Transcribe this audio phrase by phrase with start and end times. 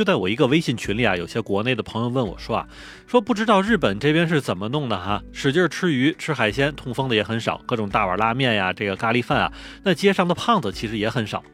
[0.00, 2.66] 就在我一个微信群里啊，有些国内的朋友问我说啊，
[3.06, 9.52] 说不知道日本这边是怎么弄的哈，使劲吃鱼吃海鲜，痛风的也很少，各种大碗拉面呀，这个咖喱饭啊，
[9.84, 11.44] 那街上的胖子其实也很少。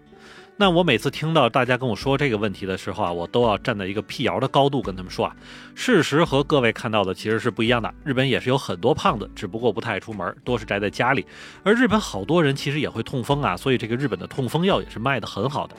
[0.58, 5.34] 那我每次听到大家跟我说这个问题的时候啊，我都要站在一个辟谣的高度跟他们说啊，
[5.74, 7.92] 事实和各位看到的其实是不一样的。
[8.04, 11.26] 日本也是有很多胖子，只不过不太爱出门，多是宅在家里。
[11.64, 15.74] 而日本好多人其实也会痛风啊，所以这个日本的痛风药也是卖的很好的。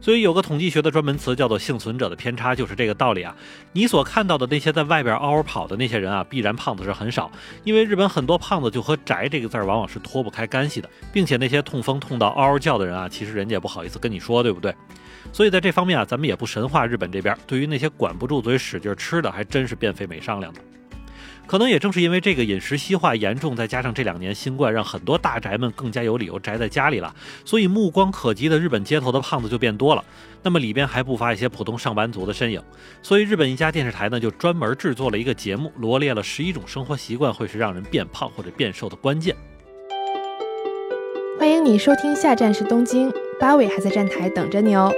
[0.00, 3.34] 所以有个统计学的专门词叫做幸存者的偏差，就是这个道理啊。
[3.72, 7.30] 你所看到的那些在外边嗷嗷跑的那些人啊，必然胖子是很少，
[7.64, 14.74] 因为日本很多胖子就和宅这个字儿往往是脱不开干系的，并且那些痛风痛到嗷嗷叫的人啊，其实人家也不好意思跟你说，对不对？
[15.32, 20.60] 所以在这方面啊，咱们也不神话日本这边，对于那些管不住嘴使劲吃的，还真是变废没商量的。
[21.46, 27.14] 可能也正是因为这个饮食西化严重，再加上这两年新冠让很多大宅们更加有理由宅在家里了，
[27.44, 30.04] 所以目光可及的日本街头的胖子就变多了。
[30.42, 32.60] 那么里边还不乏一些普通上班族的身影。
[33.02, 39.36] 所以日本一家电视台呢就专门制作了一个节目，罗列了十一种生活习惯会是让人变胖或者变瘦的关键。
[41.38, 44.92] 欢迎你收听，下站是东京，八尾还在站台等着你哦。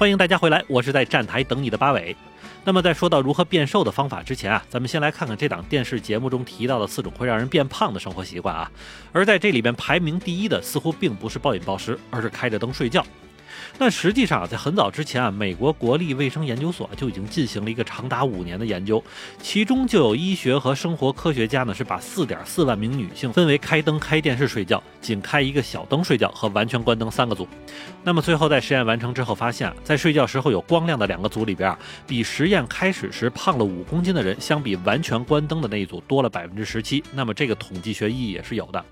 [0.00, 2.16] 欢迎大家回来，我是在站台等你的八尾。
[2.64, 8.72] 那么在说到如何变瘦的方法之前啊，咱们先来看看这档电视节目中提到的四种会让人变胖的生活习惯啊。
[9.12, 13.04] 而在这里边排名第一的似乎并不是暴饮暴食，而是开着灯睡觉。
[13.78, 19.02] 但实际上，在很早之前啊，美国国立卫生研究所就已经进行了一个长达五年的研究，
[19.42, 27.46] 其中就有医学和生活科学家呢，是把四点四万名女性分为开灯、开电视睡觉、仅开一个小灯睡觉和完全关灯三个组。
[28.02, 37.02] 那么最后在实验完成之后发现，啊在睡觉时候有光亮的两个组里边啊，比实验开始时胖了五公斤的人，相比完全关灯的那一组多了百分之十七。
[37.12, 38.84] 那么这个统计学意义也是有的。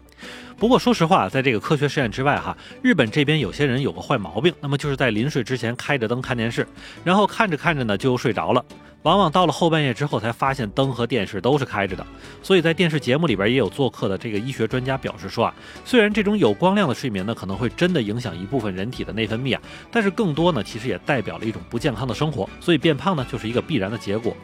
[0.58, 6.66] 不过说实话，在这个科学实验之外，哈，日本这边有些人有个坏毛病，那么就是在临睡之前开着灯看电视，
[7.04, 8.64] 然后看着看着呢就睡着了，
[9.02, 12.04] 往往到了后半夜之后才发现灯和电视都是开着的。
[12.42, 15.54] 所以在电视节目里边也有做客的这个医学专家表示说啊，
[15.84, 19.62] 虽然这种有光亮的睡眠呢可能会真的影响一部分人体的内分泌啊，
[19.92, 24.36] 但是更多呢其实也代表了一种不健康的生活，所以变胖呢就是一个必然的结果。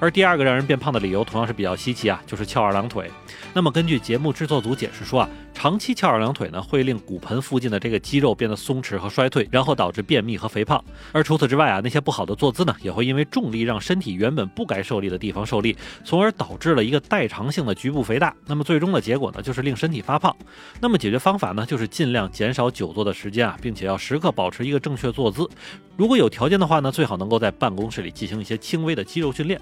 [0.00, 3.10] 而第二个让人变胖的理由同样是比较稀奇啊，就是翘二郎腿。
[3.52, 5.28] 那么根据节目制作组解释说啊。
[5.56, 10.84] 长期翘二郎腿呢，会令骨盆附近的这个肌肉变得松弛和衰退，然后导致便秘和肥胖。
[11.12, 18.34] 而除此之外啊，那些不好的坐姿呢，也会因为重力让身体原本不该受力的地方受力，从而导致了一个代偿性的局部肥大。
[18.46, 20.36] 那么最终的结果呢，就是令身体发胖。
[20.80, 25.48] 那么解决方法呢，就是尽量减少久坐的时间啊，并且要时刻保持一个正确坐姿。
[25.96, 29.60] 如果有条件的话呢，最好能够在办公室里进行一些轻微的肌肉训练。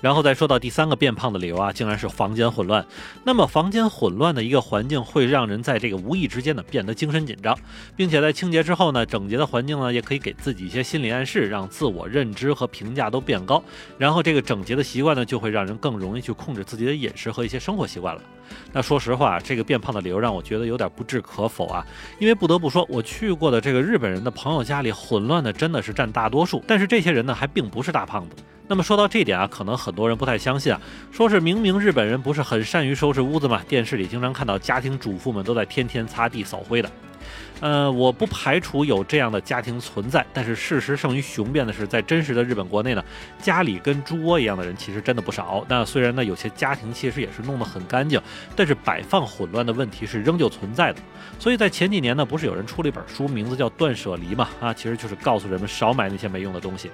[0.00, 2.84] 然后再说到第三个变胖的理由啊，竟然是房间混乱。
[3.24, 7.56] 那么房间混乱的一个环境会让人在这个无意之间呢变得精神紧张，
[7.96, 13.62] 并且在清洁之后呢，整洁的环境呢也可以给自己一些心理暗示，让自我认知和评价都变高。
[13.98, 18.22] 然后这个整洁的习惯呢，就会让人更容易去控制自己的饮食和一些生活习惯了。
[18.72, 21.86] 那说实话，这个变胖的理由让我觉得有点不置可否啊，
[22.18, 26.62] 因为不得不说，我去过的这个日本人的朋友家里，混乱的真的是占大多数。
[26.66, 28.36] 但是这些人呢，还并不是大胖子。
[28.72, 33.62] 那么说到这点啊，可能很多人不太相信啊，说是明明日本人不是很善于收拾屋子吗？
[33.68, 36.90] 电视里经常看到家庭主妇们都在天天擦地扫灰的。
[37.60, 43.04] 呃，我不排除有这样的家庭存在，但是事实胜于雄辩的是，在真实的日本国内呢，
[43.38, 45.62] 家里跟猪窝一样的人其实真的不少。
[45.68, 48.18] 那虽然呢，有些家庭其实也是弄得很干净，
[48.56, 50.98] 但是摆放混乱的问题是仍旧存在的。
[51.38, 54.48] 所以在前几年呢，不是有人出了一本书，名字叫《断舍离》嘛？
[54.62, 56.90] 啊，其实就是告诉人们少买那些没用的东西。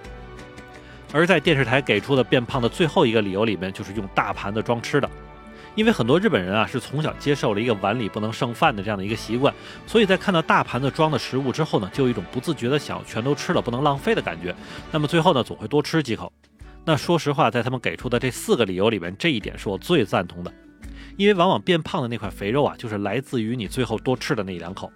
[1.12, 5.08] 而在电视台给出的变胖的最后一个理由里面，就是用大盘子装吃的，
[5.74, 9.52] 因为很多日本人啊是从小接受了一个碗里不能剩饭的这样的一个习惯，
[9.86, 14.54] 所以在看到大盘子装的食物之后呢，就有一种不自觉的想全都吃了不能浪费的感觉。
[14.90, 16.32] 那么最后呢，总会多吃几口。
[16.84, 20.52] 那说实话，在他们给出的这四个理由里面，这一点是我最赞同的，
[21.16, 24.90] 因为往往变胖的那块肥肉啊，就是来自于你最后多吃的那一两口。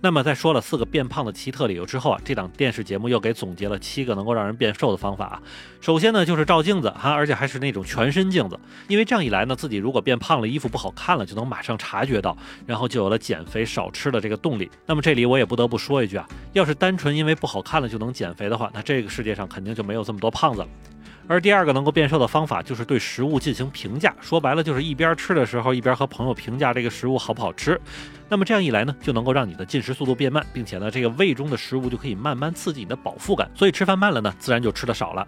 [0.00, 5.42] 那么在说了四个变胖的奇特理由之后啊，这档电视节目又给总结了七个能够让人变瘦的方法啊。
[5.80, 14.70] 首先呢，就是照镜子哈，而且还是那种全身镜子，因为这样一来呢，自己如果变胖了，衣服不好看了，就能马上察觉到，然后就有了减肥少吃的这个动力。
[14.86, 20.68] 那么这里我也不得不说一句啊，要是单纯因为不好看了就能减肥的话，那这个世界上肯定就没有这么多胖子了。
[21.28, 27.78] 而第二个能够变瘦的方法就是对食物进行评价，说白了就是一边吃的时候一边和朋友评价这个食物好不好吃。
[28.30, 35.26] 那么这样一来呢，就能够让你的进食速度变慢，并且呢，这个胃中的食物就可以慢慢刺激你的饱腹感，所以吃饭慢了呢，自然就吃的少了。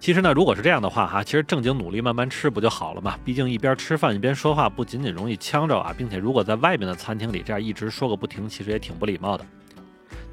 [0.00, 3.18] 其实呢，如果是这样的话哈，其实正经努力慢慢吃不就好了嘛？
[3.24, 9.44] 毕竟一边吃饭一边说话，不仅仅容易呛着啊，并且如果在外面的餐厅里这样一直说个不停，其实也挺不礼貌的。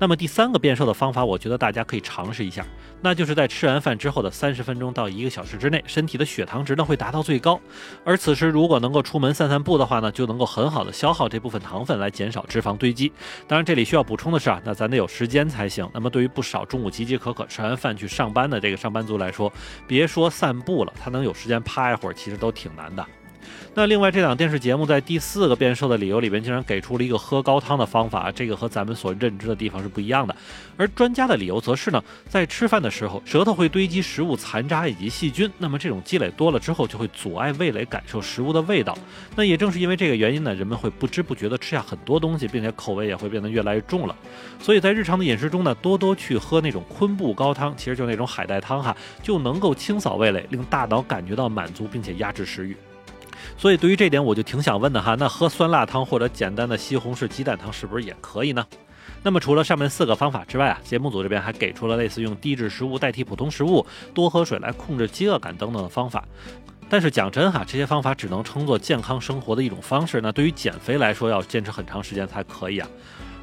[0.01, 2.65] 那么第三个变瘦的方法，我觉得大家可以尝试一下，
[3.01, 7.61] 那就是在吃完饭之后的三十分钟到一个小时之内，身体的血糖值呢会达到最高，
[8.03, 13.13] 而此时如果能够出门散散步的话呢，就能够很好的消耗这部分糖分来减少脂肪堆积。
[13.47, 15.87] 当然这里需要补充的是啊，那咱得有时间才行。
[15.93, 19.53] 那么对于不少中午饥饥渴渴吃完饭去上班的这个上班族来说，
[19.85, 23.05] 别说散步了，他能有时间趴一会儿，其实都挺难的。
[23.73, 30.35] 那另外这档电视节目在第四个变瘦的理由里边，竟然给出了一个喝高汤的方法，这个和咱们所认知的地方是不一样的。
[30.77, 38.97] 而专家的理由则是呢，在吃饭的时候，舌头会堆积食物残渣以及细菌，那么这种积累多了之后，就会阻碍味蕾感受食物的味道。
[39.35, 44.15] 那也正是因为这个原因呢，人们会不知不觉地吃下很多东西，并且口味也会变得越来越重了。
[44.59, 52.75] 所以在日常的饮食中呢，多多去喝那种昆布高汤，其实就那种海带汤哈，就能够清扫味蕾，令大脑感觉到满足，并且压制食欲。
[53.57, 58.65] 所以对于这点，我就挺想问的哈，那喝酸辣汤或者简单的西红柿鸡蛋汤是不是也可以呢？
[59.23, 66.23] 那么除了上面四个方法之外啊，节目组这边还给出了类似用低脂食物代替普通食物、多喝水来控制饥饿感等等的方法。
[66.89, 72.87] 但是讲真哈，这些方法只能称作健康生活的一种方式，那对于减肥来说，要坚持很长时间才可以啊。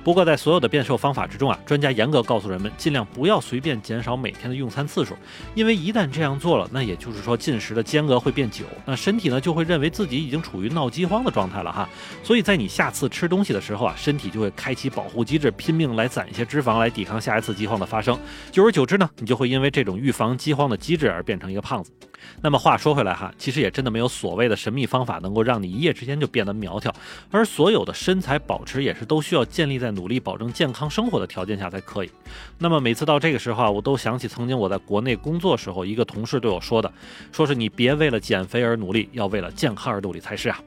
[0.09, 5.15] 不过，在所有的变瘦方法之中啊，专家严格告诉人们，尽量不要随便减少每天的用餐次数，
[5.55, 11.87] 因为一旦这样做了，那也就是说进食的间隔会变久，那身体呢就会认为自己已经处于闹饥荒的状态了哈。
[12.25, 18.19] 所以在你下次吃东西的时候啊，身体就会开启保护机制，拼命来攒一些脂肪来抵抗下一次饥荒的发生。
[18.51, 21.93] 久而久之呢，你就会因为这种预防饥荒的机制而变成一个胖子。
[22.41, 26.93] 那么话说回来哈，其实也真的没有所谓的神秘方法能够让你一夜之间就变得苗条，
[27.31, 32.11] 而所有的身材保持也是都需要建立在努力保证健康生活的条件下才可以。
[32.57, 36.93] 那么每次到这个时候啊，我都想起曾经我在国内工作时候一个同事对我说的，
[37.33, 40.61] 说是你别为了减肥而努力，要为了健康而努力才是啊。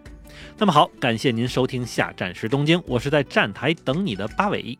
[0.57, 4.77] 那么好，感谢您收听下站时东京，我是在站台等你的八尾。